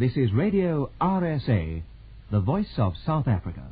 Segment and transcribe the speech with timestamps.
[0.00, 1.82] This is Radio RSA,
[2.30, 3.66] the voice of South Africa.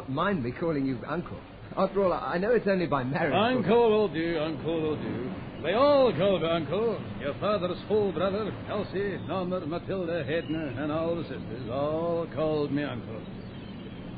[0.00, 1.36] Not mind me calling you Uncle.
[1.76, 3.34] After all, I know it's only by marriage.
[3.34, 5.30] Uncle will do, Uncle will do.
[5.62, 6.98] They all call me Uncle.
[7.20, 12.82] Your father's full brother, Elsie, Norma, Matilda, Hedna, and all the sisters, all called me
[12.82, 13.20] Uncle.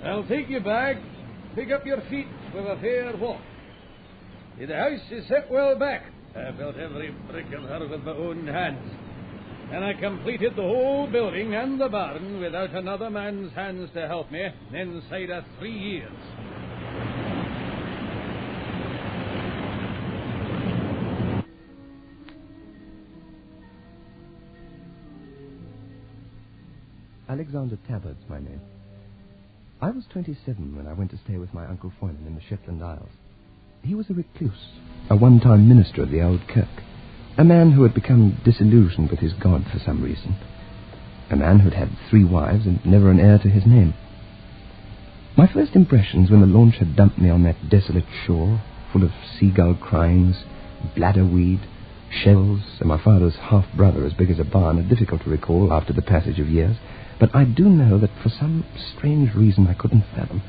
[0.04, 0.96] I'll take you back,
[1.56, 3.40] pick up your feet with a fair walk.
[4.58, 6.04] The house is set well back.
[6.36, 9.01] I built every brick of her with my own hands.
[9.72, 14.30] And I completed the whole building and the barn without another man's hands to help
[14.30, 16.12] me inside of three years.
[27.30, 28.60] Alexander Tabard's my name.
[29.80, 32.84] I was 27 when I went to stay with my Uncle Foynan in the Shetland
[32.84, 33.08] Isles.
[33.82, 34.52] He was a recluse,
[35.08, 36.68] a one-time minister of the old kirk,
[37.38, 40.36] a man who had become disillusioned with his God for some reason,
[41.30, 43.94] a man who'd had three wives and never an heir to his name.
[45.36, 49.12] My first impressions when the launch had dumped me on that desolate shore, full of
[49.38, 50.36] seagull cryings,
[50.94, 51.60] bladderweed,
[52.10, 55.94] shells, and my father's half-brother as big as a barn, are difficult to recall after
[55.94, 56.76] the passage of years.
[57.18, 60.42] But I do know that for some strange reason I couldn't fathom,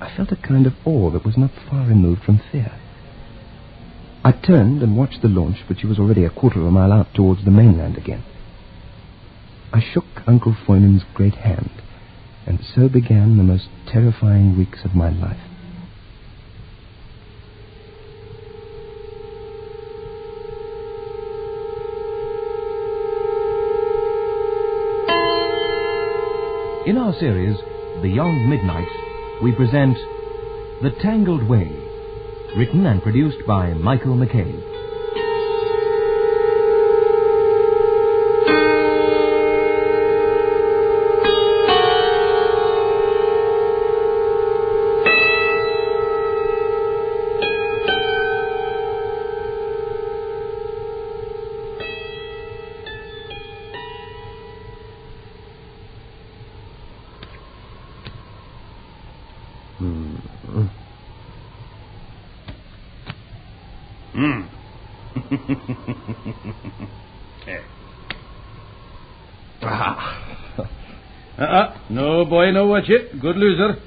[0.00, 2.72] I felt a kind of awe that was not far removed from fear.
[4.26, 6.92] I turned and watched the launch, but she was already a quarter of a mile
[6.92, 8.24] out towards the mainland again.
[9.70, 11.70] I shook Uncle Foynan's great hand,
[12.46, 15.36] and so began the most terrifying weeks of my life.
[26.86, 27.58] In our series,
[28.00, 28.88] Beyond Midnight,
[29.42, 29.98] we present
[30.82, 31.93] The Tangled Way,
[32.56, 34.73] written and produced by Michael McCabe.
[72.52, 73.20] No, boy, no watch it.
[73.20, 73.80] Good loser.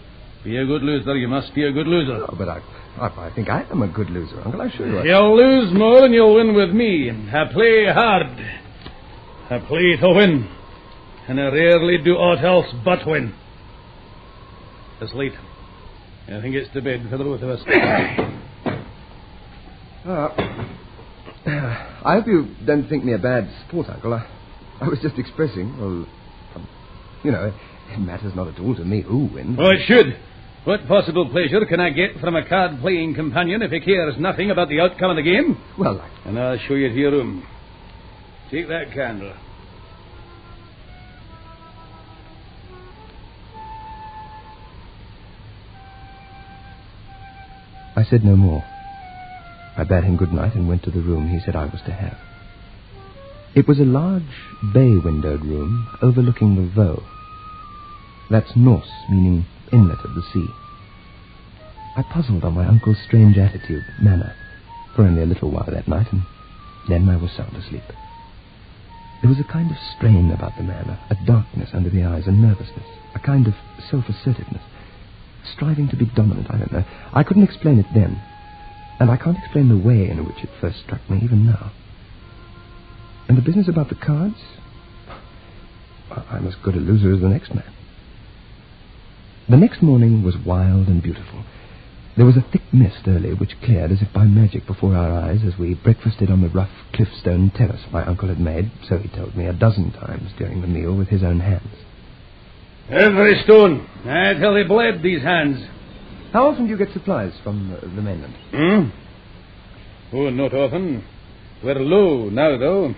[0.44, 1.16] Be a good loser.
[1.16, 2.26] You must be a good loser.
[2.30, 2.62] Oh, but I,
[3.00, 4.62] I, I think I am a good loser, Uncle.
[4.62, 5.10] I assure you.
[5.10, 7.10] You'll lose more than you'll win with me.
[7.12, 8.28] I play hard.
[9.50, 10.50] I play to win.
[11.28, 13.34] And I rarely do aught else but win.
[15.02, 15.34] It's late.
[16.28, 17.62] I think it's to bed for the both of us.
[20.08, 20.30] Uh,
[21.46, 24.14] I hope you don't think me a bad sport, Uncle.
[24.14, 24.26] I,
[24.80, 26.08] I was just expressing, well,
[26.56, 26.68] um,
[27.24, 27.54] you know,
[27.92, 29.58] it matters not at all to me who wins.
[29.60, 30.18] Oh, it should.
[30.66, 34.52] What possible pleasure can I get from a card playing companion if he cares nothing
[34.52, 35.58] about the outcome of the game?
[35.80, 37.48] Well, I, And I'll show you to your room.
[38.52, 39.34] Take that candle.
[47.96, 48.64] I said no more.
[49.78, 51.92] I bade him good night and went to the room he said I was to
[51.92, 52.18] have.
[53.56, 54.24] It was a large,
[54.74, 57.04] bay-windowed room overlooking the Voe.
[58.30, 60.48] That's Norse, meaning inlet of the sea.
[61.96, 64.36] I puzzled on my uncle's strange attitude, manner,
[64.96, 66.24] for only a little while that night, and
[66.88, 67.84] then I was sound asleep.
[69.22, 72.32] There was a kind of strain about the manner, a, darkness under the eyes, a
[72.32, 72.86] nervousness,
[73.16, 73.56] a kind of
[73.90, 74.62] self-assertiveness,
[75.56, 76.86] striving to be dominant, I don't know.
[77.14, 78.22] I couldn't explain it then,
[79.00, 81.72] and I can't explain the way in which it first struck me, even now.
[83.28, 84.38] And the business about the cards?
[86.30, 87.74] I'm as good a loser as the next man.
[89.50, 91.46] The next morning was wild and beautiful.
[92.18, 95.40] There was a thick mist early, which cleared as if by magic before our eyes
[95.46, 99.38] as we breakfasted on the rough cliffstone terrace my uncle had made, so he told
[99.38, 101.70] me a dozen times during the meal with his own hands.
[102.90, 103.88] Every stone.
[104.04, 105.66] I tell they bled these hands.
[106.34, 108.36] How often do you get supplies from uh, the mainland?
[108.52, 110.16] Hmm?
[110.16, 111.06] Oh, not often.
[111.64, 112.96] We're low now, though.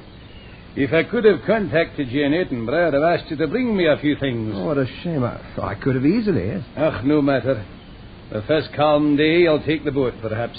[0.75, 3.87] If I could have contacted you in Edinburgh, I'd have asked you to bring me
[3.87, 4.53] a few things.
[4.55, 5.23] Oh, what a shame.
[5.23, 6.63] I I could have easily, yes.
[6.77, 7.65] Ach, no matter.
[8.31, 10.57] The first calm day, I'll take the boat, perhaps.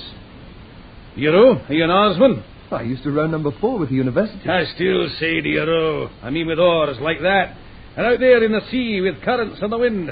[1.15, 1.63] You row?
[1.69, 2.43] Are you an oarsman?
[2.73, 4.49] I used to row number four with the university.
[4.49, 6.09] I still say, do you row?
[6.23, 7.57] I mean with oars like that.
[7.97, 10.11] And out there in the sea with currents and the wind.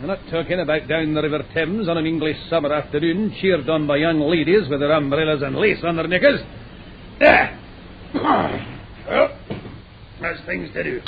[0.00, 3.86] I'm not talking about down the River Thames on an English summer afternoon, cheered on
[3.86, 6.40] by young ladies with their umbrellas and lace on their knickers.
[7.20, 7.58] Ah!
[8.12, 8.74] There!
[9.08, 9.30] Well,
[10.20, 11.00] there's things to do.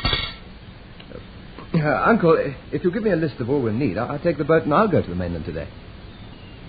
[1.74, 2.36] Uh, Uncle,
[2.72, 4.64] if you'll give me a list of all we'll need, I'll, I'll take the boat
[4.64, 5.68] and I'll go to the mainland today.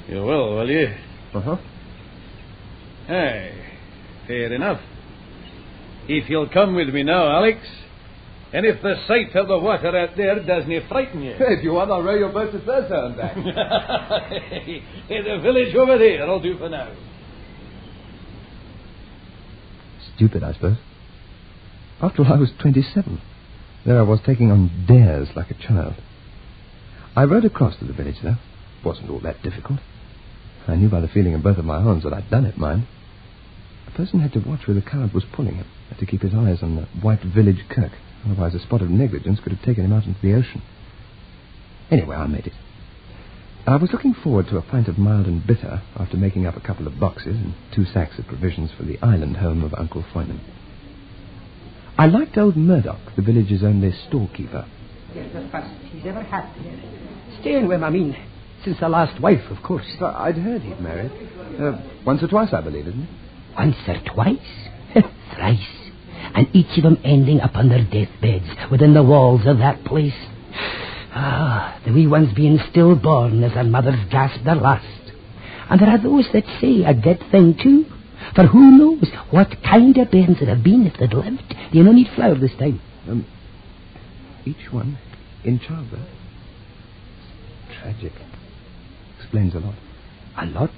[0.08, 0.94] You will, will you?
[1.34, 1.58] Uh-huh.
[3.08, 3.52] Aye,
[4.28, 4.82] fair enough.
[6.08, 7.60] If you'll come with me now, Alex,
[8.54, 11.34] and if the sight of the water out there doesn't frighten you.
[11.40, 13.36] If you want, I'll row your boat to Thursday and back.
[14.34, 16.94] hey, the village over there, I'll do for now.
[20.16, 20.78] Stupid, I suppose.
[22.02, 23.22] After all, I was 27.
[23.86, 25.96] There I was taking on dares like a child.
[27.16, 28.38] I rowed across to the village, though.
[28.80, 29.80] It wasn't all that difficult.
[30.68, 32.88] I knew by the feeling in both of my arms that I'd done it, mind.
[33.88, 36.34] A person had to watch where the current was pulling him, had to keep his
[36.34, 37.92] eyes on the white village kirk.
[38.26, 40.62] Otherwise, a spot of negligence could have taken him out into the ocean.
[41.92, 42.54] Anyway, I made it.
[43.68, 46.62] I was looking forward to a pint of mild and bitter after making up a
[46.62, 50.40] couple of boxes and two sacks of provisions for the island home of Uncle Foynan.
[51.98, 54.66] I liked old Murdoch, the village's only storekeeper.
[55.14, 56.80] Yes, the first he's ever had here.
[57.42, 58.16] Staying with him, I mean.
[58.64, 59.86] Since the last wife, of course.
[60.02, 61.12] I'd heard he'd married.
[61.60, 63.10] Uh, once or twice, I believe, isn't it?
[63.58, 64.38] Once or twice?
[65.36, 65.92] Thrice.
[66.36, 70.14] And each of them ending upon their deathbeds within the walls of that place.
[71.14, 74.86] Ah, the wee ones being stillborn as their mothers gasp their last.
[75.70, 77.86] And there are those that say a dead thing, too.
[78.36, 81.44] For who knows what kind of bairns it have been if they'd lived.
[81.72, 82.80] You no need flour this time.
[83.10, 83.26] Um,
[84.46, 84.98] each one
[85.44, 86.08] in childbirth.
[87.82, 88.14] Tragic.
[89.20, 89.76] Explains a lot.
[90.38, 90.72] A lot?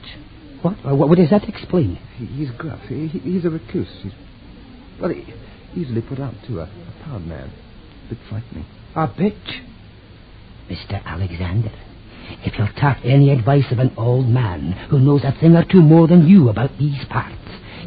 [0.61, 0.83] What?
[0.85, 1.99] What, what does that explain?
[2.17, 2.79] He, he's gruff.
[2.87, 3.87] He, he- he's a recluse.
[4.01, 4.13] He's
[4.99, 5.25] well, he,
[5.75, 6.59] easily put out too.
[6.59, 7.51] A, a proud man.
[8.05, 8.65] A bit frightening.
[8.95, 9.35] A bit.
[10.69, 11.03] Mr.
[11.03, 11.71] Alexander,
[12.45, 15.81] if you'll take any advice of an old man who knows a thing or two
[15.81, 17.35] more than you about these parts,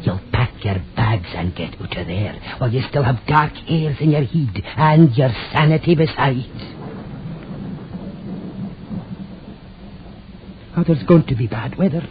[0.01, 3.97] you'll pack your bags and get out of there while you still have dark hairs
[3.99, 6.47] in your head and your sanity besides.
[10.75, 12.07] Oh, there's going to be bad weather.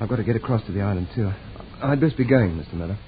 [0.00, 1.30] I've got to get across to the island too.
[1.82, 2.74] I'd best be going, Mr.
[2.74, 2.98] Miller.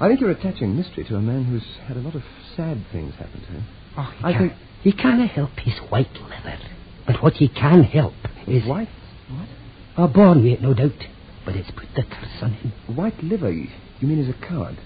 [0.00, 2.22] I think you're attaching mystery to a man who's had a lot of
[2.56, 3.64] sad things happen to him.
[3.96, 6.58] Oh, he I can't, think- he can't help his white liver.
[7.06, 8.14] But what he can help
[8.46, 8.64] is...
[8.66, 8.88] White?
[9.28, 9.48] What?
[9.96, 10.92] Oh, born with it, no doubt.
[11.44, 12.72] But it's put the curse on him.
[12.94, 13.50] White liver?
[13.50, 13.68] You,
[14.02, 14.76] mean as a coward?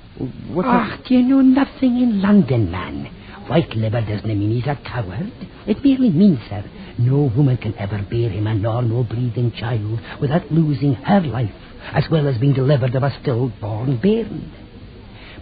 [0.48, 3.06] What's Ah, do you know nothing in London, man?
[3.48, 5.32] White liver doesn't mean he's a coward.
[5.66, 6.64] It merely means, sir,
[6.98, 11.54] no woman can ever bear him a normal breathing child without losing her life,
[11.92, 14.50] as well as being delivered of a stillborn bairn.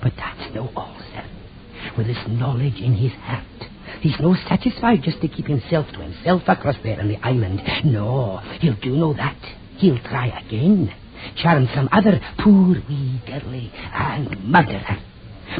[0.02, 1.24] But that's no all, sir.
[1.96, 3.44] With this knowledge in his heart,
[4.00, 7.60] he's no satisfied just to keep himself to himself across there on the island.
[7.84, 9.36] No, he'll do no that.
[9.76, 10.92] He'll try again.
[11.36, 14.98] Charm some other poor wee girlie and murder her.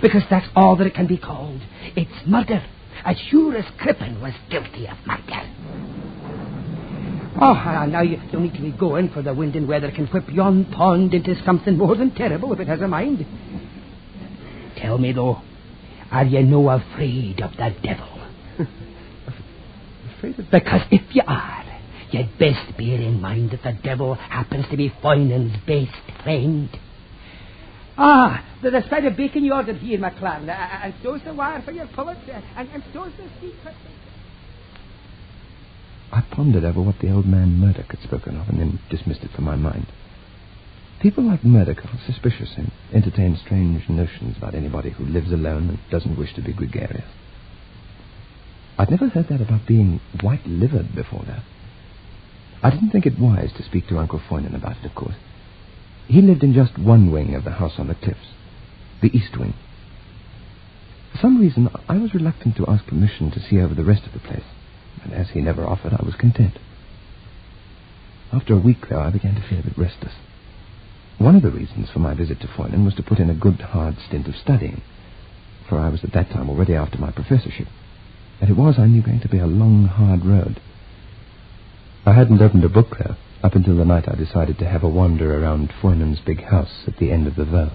[0.01, 1.61] Because that's all that it can be called.
[1.97, 2.65] It's murder.
[3.05, 5.43] As sure as Crippen was guilty of murder.
[7.41, 10.07] Oh, ah, now you don't need to be going, for the wind and weather can
[10.07, 13.27] whip yon pond into something more than terrible if it has a mind.
[14.77, 15.43] Tell me, though,
[16.12, 18.21] are you no afraid of the devil?
[20.16, 20.50] afraid of...
[20.50, 21.64] Because if you are,
[22.11, 26.69] you'd best bear in mind that the devil happens to be Foynan's best friend.
[27.97, 31.62] Ah, the, the spread of bacon you ordered here, McLaren, uh, and so's the wire
[31.62, 33.75] for your pullet, uh, and, and so's the secret.
[36.12, 39.31] I pondered over what the old man Murdoch had spoken of and then dismissed it
[39.31, 39.87] from my mind.
[41.02, 45.78] People like Murdoch are suspicious and entertain strange notions about anybody who lives alone and
[45.90, 47.11] doesn't wish to be gregarious.
[48.78, 51.42] I'd never heard that about being white-livered before that.
[52.62, 55.16] I didn't think it wise to speak to Uncle Foynan about it, of course.
[56.06, 58.28] He lived in just one wing of the house on the cliffs,
[59.00, 59.54] the east wing.
[61.11, 64.12] For some reason, I was reluctant to ask permission to see over the rest of
[64.12, 64.47] the place,
[65.02, 66.59] and as he never offered, I was content.
[68.32, 70.12] After a week, though, I began to feel a bit restless.
[71.19, 73.61] One of the reasons for my visit to Foynan was to put in a good,
[73.61, 74.83] hard stint of studying,
[75.69, 77.69] for I was at that time already after my professorship,
[78.40, 80.61] and it was, I knew, going to be a long, hard road.
[82.04, 84.88] I hadn't opened a book, there up until the night I decided to have a
[84.88, 87.73] wander around Foynan's big house at the end of the Voe.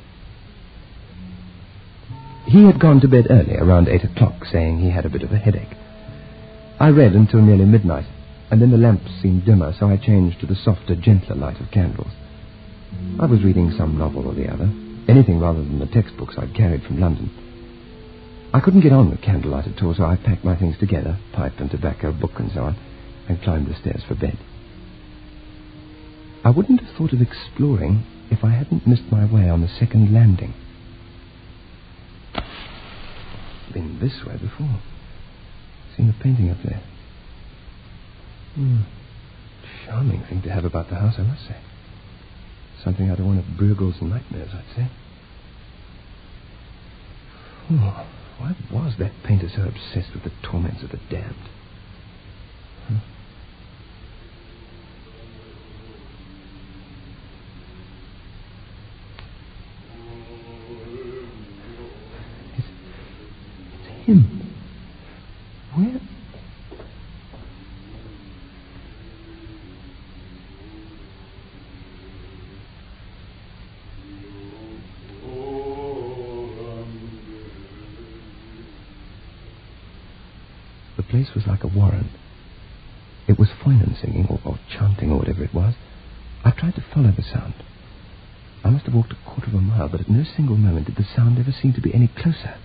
[2.45, 5.33] He had gone to bed early, around eight o'clock, saying he had a bit of
[5.33, 5.75] a headache.
[6.79, 8.05] I read until nearly midnight,
[8.49, 11.71] and then the lamps seemed dimmer, so I changed to the softer, gentler light of
[11.71, 12.11] candles.
[13.19, 14.71] I was reading some novel or the other,
[15.07, 17.31] anything rather than the textbooks I'd carried from London.
[18.53, 21.59] I couldn't get on with candlelight at all, so I packed my things together, pipe
[21.59, 22.77] and tobacco, book and so on,
[23.27, 24.37] and climbed the stairs for bed.
[26.43, 30.13] I wouldn't have thought of exploring if I hadn't missed my way on the second
[30.13, 30.53] landing.
[33.73, 34.79] Been this way before.
[35.95, 36.81] Seen the painting up there.
[38.55, 38.81] Hmm.
[39.85, 41.57] Charming thing to have about the house, I must say.
[42.83, 44.87] Something out of one of Bruegel's nightmares, I'd say.
[47.71, 48.05] Oh,
[48.37, 51.35] why was that painter so obsessed with the torments of the damned?
[52.87, 52.99] Huh?
[80.97, 82.09] The place was like a warren.
[83.27, 85.75] It was Foynan singing, or, or chanting, or whatever it was.
[86.43, 87.53] I tried to follow the sound.
[88.63, 90.95] I must have walked a quarter of a mile, but at no single moment did
[90.95, 92.55] the sound ever seem to be any closer.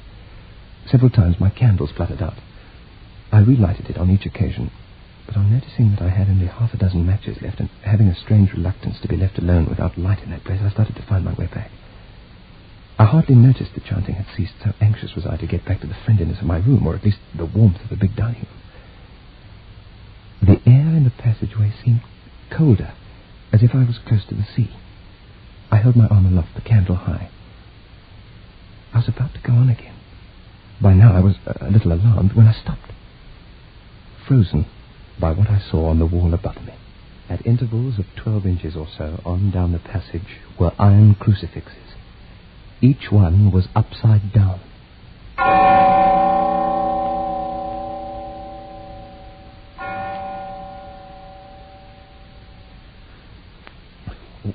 [0.87, 2.39] Several times my candle spluttered out.
[3.31, 4.71] I relighted it on each occasion,
[5.27, 8.15] but on noticing that I had only half a dozen matches left, and having a
[8.15, 11.25] strange reluctance to be left alone without light in that place, I started to find
[11.25, 11.71] my way back.
[12.99, 15.87] I hardly noticed the chanting had ceased, so anxious was I to get back to
[15.87, 18.63] the friendliness of my room, or at least the warmth of the big dining room.
[20.43, 22.03] The air in the passageway seemed
[22.51, 22.93] colder,
[23.53, 24.71] as if I was close to the sea.
[25.71, 27.31] I held my arm aloft, the candle high.
[28.93, 29.95] I was about to go on again.
[30.81, 32.93] By now I was a little alarmed when I stopped,
[34.27, 34.67] frozen
[35.19, 36.75] by what I saw on the wall above me.
[37.29, 41.95] At intervals of twelve inches or so on down the passage were iron crucifixes.
[42.85, 44.59] Each one was upside down.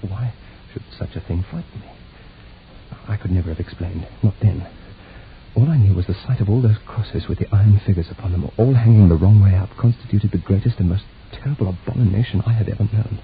[0.01, 0.33] Why
[0.73, 1.87] should such a thing frighten me?
[3.07, 4.67] I could never have explained, not then.
[5.55, 8.33] All I knew was the sight of all those crosses with the iron figures upon
[8.33, 12.51] them, all hanging the wrong way up, constituted the greatest and most terrible abomination I
[12.51, 13.19] had ever known.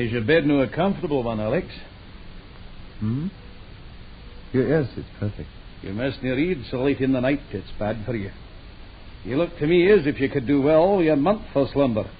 [0.00, 1.66] Is your bed no a comfortable one, Alex?
[3.00, 3.26] Hmm?
[4.54, 5.50] Yes, it's perfect.
[5.82, 7.42] You mustn't read so late in the night.
[7.52, 8.30] It's bad for you.
[9.24, 12.10] You look to me as if you could do well with a month for slumber.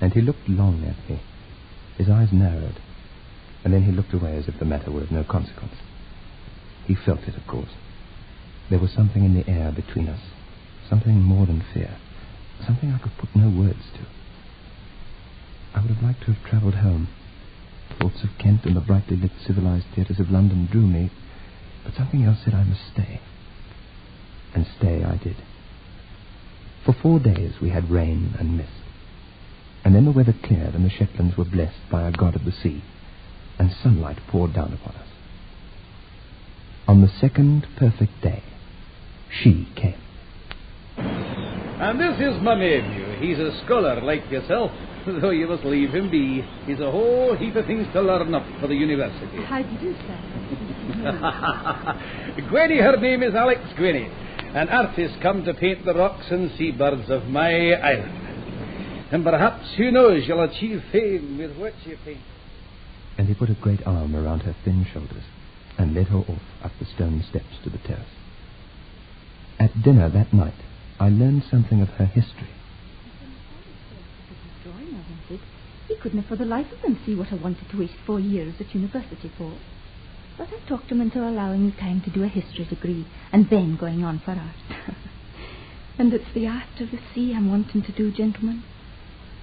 [0.00, 1.20] And he looked long at me.
[1.98, 2.80] His eyes narrowed.
[3.64, 5.74] And then he looked away as if the matter were of no consequence.
[6.86, 7.74] He felt it, of course.
[8.70, 10.20] There was something in the air between us.
[10.88, 11.98] Something more than fear.
[12.66, 14.21] Something I could put no words to.
[15.82, 17.08] I would have liked to have travelled home.
[17.98, 21.10] Thoughts of Kent and the brightly lit civilized theatres of London drew me,
[21.82, 23.20] but something else said I must stay.
[24.54, 25.36] And stay I did.
[26.86, 28.70] For four days we had rain and mist.
[29.84, 32.52] And then the weather cleared and the Shetlands were blessed by a god of the
[32.52, 32.84] sea,
[33.58, 35.08] and sunlight poured down upon us.
[36.86, 38.44] On the second perfect day,
[39.42, 40.00] she came.
[40.96, 43.01] And this is my nephew.
[43.22, 44.72] He's a scholar like yourself,
[45.06, 46.42] though you must leave him be.
[46.66, 49.44] He's a whole heap of things to learn up for the university.
[49.44, 50.18] How do you do, sir?
[52.50, 54.10] Gwenny, her name is Alex Gwenny,
[54.56, 58.18] an artist come to paint the rocks and seabirds of my island.
[59.12, 62.22] And perhaps, who knows, you'll achieve fame with what you paint.
[63.18, 65.22] And he put a great arm around her thin shoulders
[65.78, 68.04] and led her off up the stone steps to the terrace.
[69.60, 70.54] At dinner that night,
[70.98, 72.48] I learned something of her history.
[75.32, 75.46] Wanted.
[75.88, 78.54] He couldn't for the life of him see what I wanted to waste four years
[78.60, 79.52] at university for.
[80.36, 83.76] But I talked him into allowing me time to do a history degree and then
[83.76, 84.86] going on for art.
[85.98, 88.62] and it's the art of the sea I'm wanting to do, gentlemen.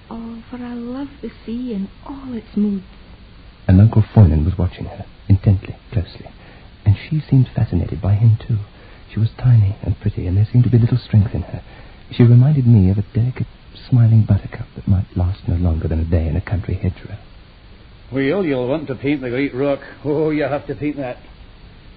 [0.08, 2.84] Oh, for I love the sea in all its moods.
[3.68, 6.28] and Uncle Foynan was watching her, intently, closely.
[6.84, 8.58] And she seemed fascinated by him, too.
[9.12, 11.62] She was tiny and pretty, and there seemed to be little strength in her.
[12.10, 13.46] She reminded me of a delicate,
[13.88, 17.18] smiling buttercup that might last no longer than a day in a country hedgerow.
[18.12, 19.80] Well, you'll want to paint the great rock.
[20.04, 21.18] Oh, you have to paint that.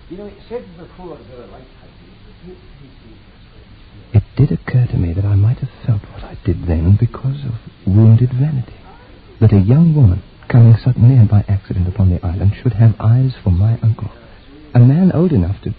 [0.09, 1.65] You know, it said before that a light
[4.13, 7.43] It did occur to me that I might have felt what I did then because
[7.45, 7.53] of
[7.87, 8.75] wounded vanity.
[9.41, 13.33] That a young woman, coming suddenly and by accident upon the island, should have eyes
[13.43, 14.11] for my uncle.
[14.75, 15.73] A man old enough to...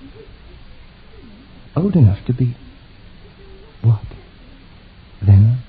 [1.77, 2.57] Old enough to be...
[3.83, 4.03] What?
[5.23, 5.63] Then,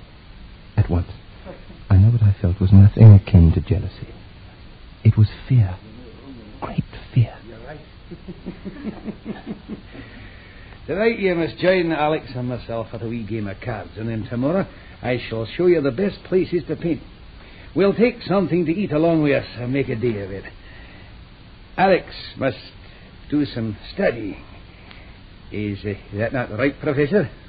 [0.86, 1.12] at once,
[1.90, 4.08] I know what I felt was nothing akin to jealousy.
[5.04, 5.78] It was fear.
[6.62, 7.36] Great fear.
[10.86, 14.28] Tonight you must join Alex and myself at a wee game of cards, and then
[14.30, 14.68] tomorrow
[15.02, 17.02] I shall show you the best places to paint.
[17.76, 20.46] We'll take something to eat along with us and make a day of it.
[21.78, 22.06] Alex
[22.38, 22.58] must
[23.32, 24.44] do some studying.
[25.52, 27.30] Is, uh, that not right, Professor?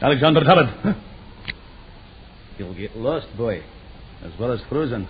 [0.00, 0.96] Alexander Talbot.
[2.56, 3.62] You'll get lost, boy,
[4.22, 5.08] as well as frozen.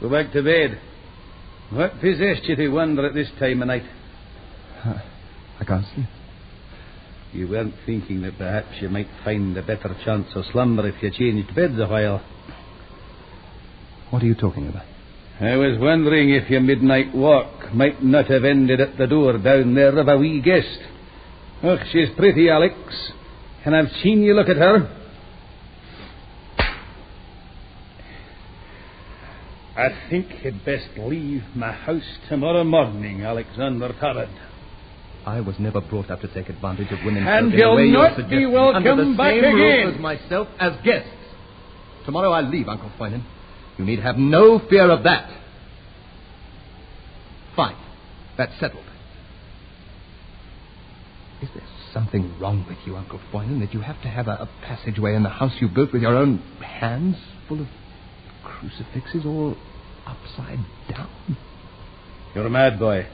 [0.00, 0.80] Go back to bed.
[1.70, 3.84] What possessed you to wander at this time of night?
[4.84, 6.06] I can't sleep.
[7.32, 11.10] You weren't thinking that perhaps you might find a better chance of slumber if you
[11.10, 12.24] changed beds a while.
[14.10, 14.84] What are you talking about?
[15.40, 19.74] I was wondering if your midnight walk might not have ended at the door down
[19.74, 20.78] there of a wee guest.
[21.64, 22.76] Oh, she's pretty, Alex.
[23.64, 24.90] And I've seen you look at her.
[29.76, 34.30] I think you'd best leave my house tomorrow morning, Alexander Tarrant.
[35.26, 37.26] I was never brought up to take advantage of women.
[37.26, 39.84] And in a you'll way not you're be suggesting, welcome under the back same roof
[39.84, 39.94] again.
[39.94, 41.10] as myself as guests.
[42.04, 43.24] Tomorrow I leave, Uncle Foynan.
[43.78, 45.30] You need have no fear of that.
[47.56, 47.76] Fine.
[48.36, 48.84] That's settled.
[51.42, 54.48] Is there something wrong with you, Uncle Foynan, that you have to have a, a
[54.66, 57.16] passageway in the house you built with your own hands,
[57.48, 57.68] full of
[58.42, 59.56] crucifixes all
[60.04, 60.58] upside
[60.90, 61.08] down?
[62.34, 63.06] You're a mad boy,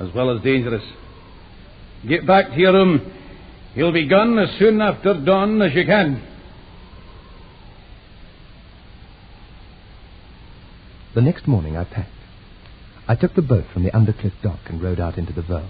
[0.00, 0.82] as well as dangerous.
[2.06, 3.12] Get back to your room.
[3.74, 6.26] You'll be gone as soon after dawn as you can.
[11.14, 12.10] The next morning I packed.
[13.06, 15.68] I took the boat from the Undercliff dock and rowed out into the Voe.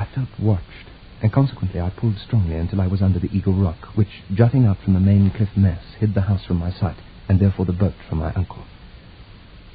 [0.00, 0.88] I felt watched,
[1.20, 4.78] and consequently I pulled strongly until I was under the Eagle Rock, which, jutting out
[4.82, 6.96] from the main cliff mass, hid the house from my sight,
[7.28, 8.64] and therefore the boat from my uncle.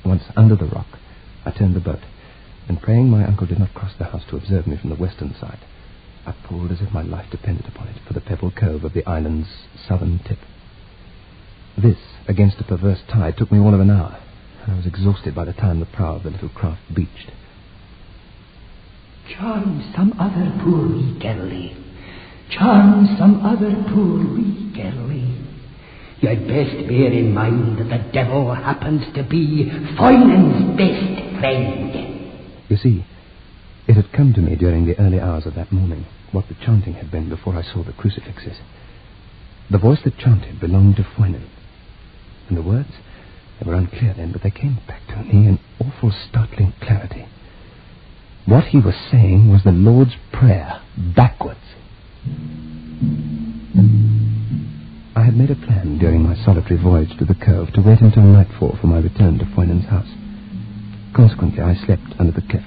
[0.04, 0.88] Once under the rock,
[1.46, 2.02] I turned the boat,
[2.68, 5.36] and praying my uncle did not cross the house to observe me from the western
[5.36, 5.60] side,
[6.26, 9.08] I pulled as if my life depended upon it for the pebble cove of the
[9.08, 10.40] island's southern tip.
[11.78, 14.18] This, against a perverse tide, took me all of an hour,
[14.64, 17.30] and I was exhausted by the time the prow of the little craft beached.
[19.34, 21.76] Charm some other poor wee girlie.
[22.52, 25.34] Charm some other poor wee girlie.
[26.22, 29.66] You'd best bear in mind that the devil happens to be
[29.98, 32.66] Foynan's best friend.
[32.70, 33.06] You see,
[33.88, 36.94] it had come to me during the early hours of that morning what the chanting
[36.94, 38.58] had been before I saw the crucifixes.
[39.72, 41.50] The voice that chanted belonged to Foynan.
[42.48, 42.92] And the words,
[43.60, 47.26] they were unclear then, but they came back to me in awful, startling clarity.
[48.46, 50.80] What he was saying was the Lord's Prayer,
[51.16, 51.60] backwards.
[55.16, 58.22] I had made a plan during my solitary voyage to the cove to wait until
[58.22, 60.10] nightfall for my return to Foynan's house.
[61.16, 62.66] Consequently, I slept under the cliff,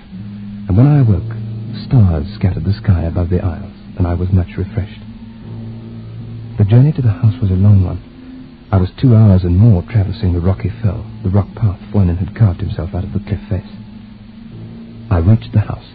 [0.66, 1.36] and when I awoke,
[1.86, 5.00] stars scattered the sky above the isles, and I was much refreshed.
[6.58, 8.02] The journey to the house was a long one.
[8.72, 12.34] I was two hours and more traversing the rocky fell, the rock path Foynan had
[12.34, 13.87] carved himself out of the cliff face.
[15.10, 15.86] I reached the house,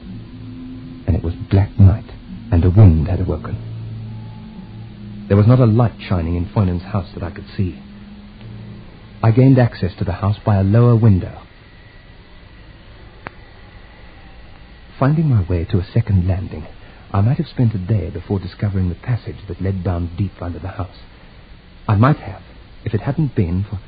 [1.07, 2.09] and it was black night,
[2.51, 3.57] and a wind had awoken.
[5.27, 7.79] There was not a light shining in Foynan's house that I could see.
[9.21, 11.41] I gained access to the house by a lower window.
[14.99, 16.67] Finding my way to a second landing,
[17.11, 20.59] I might have spent a day before discovering the passage that led down deep under
[20.59, 20.97] the house.
[21.87, 22.41] I might have,
[22.83, 23.79] if it hadn't been for.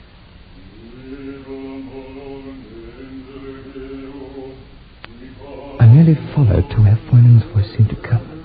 [6.06, 8.44] Merely followed to where Foynan's voice seemed to come.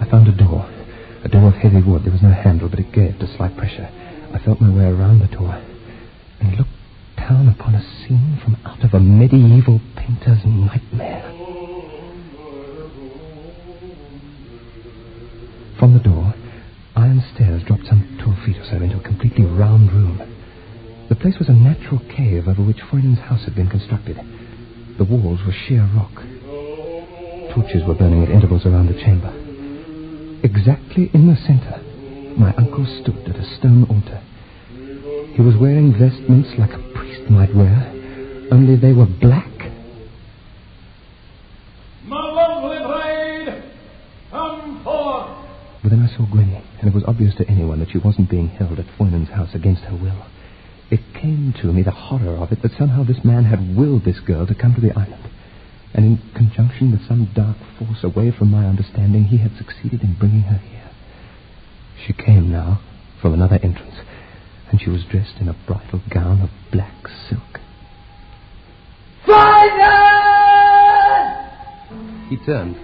[0.00, 0.68] I found a door,
[1.22, 2.04] a door of heavy wood.
[2.04, 3.88] There was no handle, but it gave to slight pressure.
[4.32, 5.62] I felt my way around the door
[6.40, 6.70] and looked
[7.16, 11.22] down upon a scene from out of a medieval painter's nightmare.
[15.78, 16.34] From the door,
[16.96, 20.29] iron stairs dropped some twelve feet or so into a completely round room.
[21.10, 24.16] The place was a natural cave over which Foynan's house had been constructed.
[24.96, 26.14] The walls were sheer rock.
[27.52, 29.34] Torches were burning at intervals around the chamber.
[30.44, 31.82] Exactly in the center,
[32.38, 34.22] my uncle stood at a stone altar.
[35.34, 37.90] He was wearing vestments like a priest might wear,
[38.52, 39.50] only they were black.
[42.04, 43.64] My lovely bride,
[44.30, 45.26] come forth.
[45.82, 48.46] But then I saw Gwenny, and it was obvious to anyone that she wasn't being
[48.46, 50.24] held at Foynan's house against her will.
[50.90, 54.18] It came to me, the horror of it, that somehow this man had willed this
[54.18, 55.30] girl to come to the island.
[55.94, 60.16] And in conjunction with some dark force away from my understanding, he had succeeded in
[60.18, 60.90] bringing her here.
[62.06, 62.80] She came now
[63.22, 63.94] from another entrance,
[64.70, 67.60] and she was dressed in a bridal gown of black silk.
[72.30, 72.76] He turned.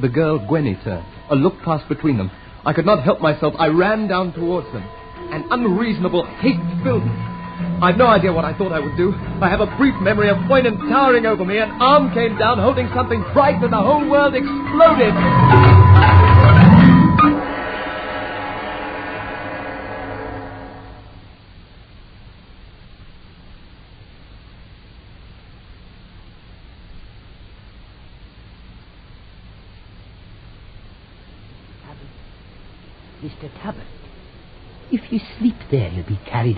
[0.00, 1.06] The girl, Gwenny, turned.
[1.30, 2.30] A look passed between them.
[2.64, 3.54] I could not help myself.
[3.58, 4.84] I ran down towards them.
[5.32, 7.33] An unreasonable hate filled me.
[7.82, 9.12] I've no idea what I thought I would do.
[9.42, 11.58] I have a brief memory of Foynan towering over me.
[11.58, 15.73] An arm came down holding something bright, and the whole world exploded.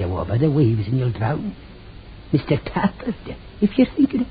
[0.07, 1.55] Carried by the waves and you'll drown.
[2.33, 2.61] Mr.
[2.63, 4.27] Tappert, if you're thinking of...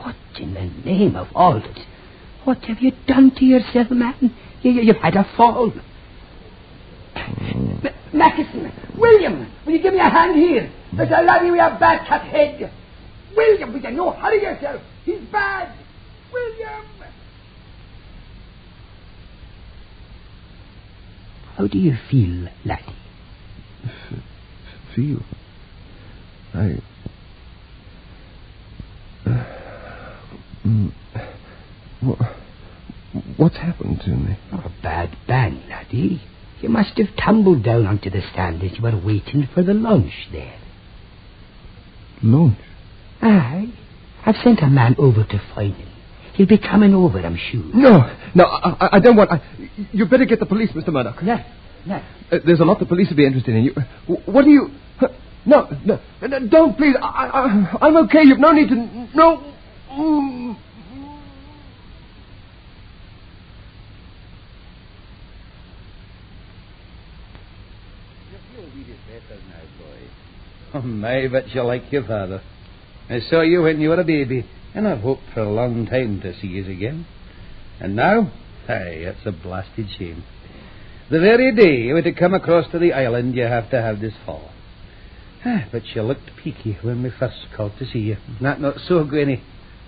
[0.00, 1.80] What in the name of all that's...
[2.44, 4.34] What have you done to yourself, man?
[4.62, 5.72] You, you've had a fall.
[7.14, 7.84] Mm.
[7.84, 10.70] M- Mackison, William, will you give me a hand here?
[10.92, 12.72] There's a laddie with a bad cat head.
[13.36, 14.82] William, will you no hurry yourself?
[15.04, 15.72] He's bad.
[16.32, 16.84] William!
[21.56, 22.96] How do you feel, laddie?
[24.94, 25.20] Feel.
[26.54, 26.78] I.
[30.66, 30.92] Mm.
[32.02, 32.16] Wha-
[33.36, 34.38] What's happened to me?
[34.52, 36.22] Oh, a bad bang, laddie.
[36.60, 40.12] You must have tumbled down onto the stand as you were waiting for the lunch
[40.32, 40.54] there.
[42.22, 42.58] Lunch.
[43.20, 43.72] Aye.
[44.24, 45.88] I've sent a man over to find him.
[46.34, 47.62] He'll be coming over, I'm sure.
[47.74, 49.30] No, no, I, I- don't want.
[49.32, 49.42] I,
[49.92, 50.88] you better get the police, Mr.
[50.88, 51.22] Murdoch.
[51.22, 51.38] No,
[51.86, 51.96] no.
[52.30, 53.64] Uh, there's a lot the police would be interested in.
[53.64, 53.74] You,
[54.26, 54.70] what do you?
[55.44, 56.94] No, no, no, don't please.
[57.02, 58.22] I, I, I'm okay.
[58.22, 58.76] You've no need to.
[59.14, 59.52] No.
[59.90, 60.56] Mm.
[70.74, 72.40] Oh, my, but you like your father.
[73.10, 76.20] I saw you when you were a baby, and I've hoped for a long time
[76.22, 77.06] to see you again.
[77.78, 78.32] And now?
[78.68, 80.24] Aye, it's a blasted shame.
[81.12, 84.00] The very day you were to come across to the island, you have to have
[84.00, 84.50] this fall.
[85.44, 88.16] Ah, but you looked peaky when we first called to see you.
[88.40, 89.42] That not so, Gwenny?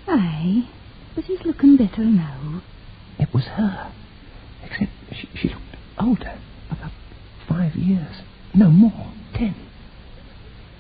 [0.07, 0.69] Aye,
[1.15, 2.61] but he's looking better now.
[3.19, 3.91] It was her.
[4.65, 5.63] Except she, she looked
[5.99, 6.39] older.
[6.71, 6.93] About
[7.49, 8.17] five years.
[8.55, 9.11] No more.
[9.33, 9.55] Ten.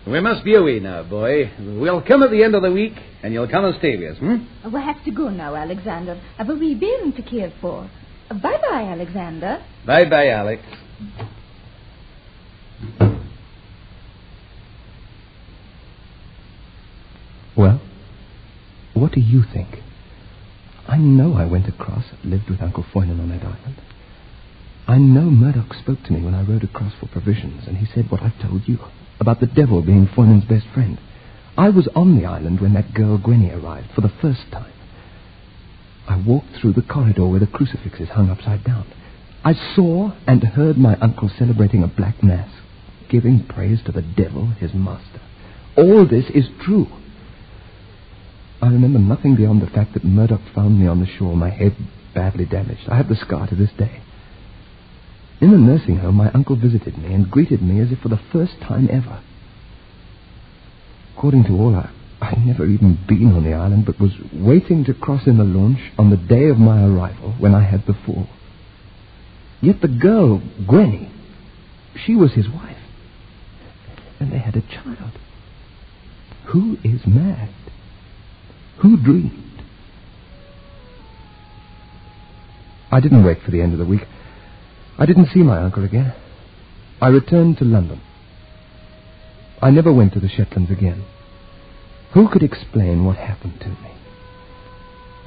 [0.07, 1.53] We must be away now, boy.
[1.59, 4.19] We'll come at the end of the week, and you'll come and stay with us,
[4.19, 4.71] hmm?
[4.71, 6.21] We have to go now, Alexander.
[6.39, 7.89] I've a wee bairn to care for.
[8.29, 9.65] Bye bye, Alexander.
[9.87, 10.63] Bye bye, Alex.
[17.57, 17.81] Well,
[18.95, 19.69] what do you think?
[20.89, 23.81] I know I went across, lived with Uncle Foynan on that island.
[24.87, 28.11] I know Murdoch spoke to me when I rode across for provisions, and he said
[28.11, 28.79] what I've told you
[29.19, 30.99] about the devil being Foynan's best friend.
[31.57, 34.74] I was on the island when that girl Gwenny arrived for the first time.
[36.09, 38.87] I walked through the corridor where the crucifix is hung upside down.
[39.45, 42.51] I saw and heard my uncle celebrating a black mass,
[43.09, 45.21] giving praise to the devil, his master.
[45.77, 46.87] All this is true.
[48.63, 51.77] I remember nothing beyond the fact that Murdoch found me on the shore, my head
[52.15, 52.89] badly damaged.
[52.89, 54.01] I have the scar to this day.
[55.41, 58.21] In the nursing home, my uncle visited me and greeted me as if for the
[58.33, 59.21] first time ever.
[61.17, 61.91] According to all, I,
[62.25, 65.79] I'd never even been on the island, but was waiting to cross in the launch
[65.99, 68.27] on the day of my arrival when I had the fall.
[69.61, 71.11] Yet the girl, Gwenny,
[72.07, 72.77] she was his wife.
[74.21, 75.13] And they had a child.
[76.47, 77.51] Who is mad?
[78.81, 79.63] Who dreamed?
[82.91, 84.07] I didn't wait for the end of the week.
[84.99, 86.15] I didn't see my uncle again.
[87.01, 88.01] I returned to London.
[89.61, 91.05] I never went to the Shetlands again.
[92.15, 93.91] Who could explain what happened to me?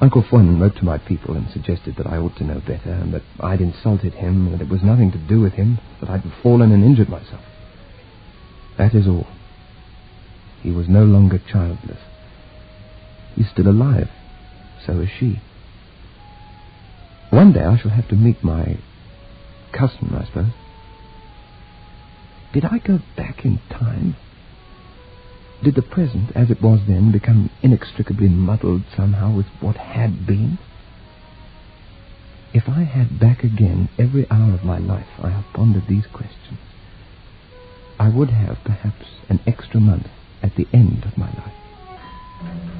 [0.00, 3.12] Uncle Fun wrote to my people and suggested that I ought to know better, and
[3.12, 6.22] that I'd insulted him, and that it was nothing to do with him, that I'd
[6.42, 7.42] fallen and injured myself.
[8.78, 9.26] That is all.
[10.62, 12.00] He was no longer childless.
[13.36, 14.08] He's still alive.
[14.86, 15.42] So is she.
[17.30, 18.78] One day I shall have to meet my
[19.72, 20.52] cousin, I suppose.
[22.54, 24.16] Did I go back in time?
[25.62, 30.58] Did the present, as it was then, become inextricably muddled somehow with what had been?
[32.54, 36.58] If I had back again every hour of my life, I have pondered these questions.
[37.98, 40.06] I would have perhaps an extra month
[40.42, 42.77] at the end of my life.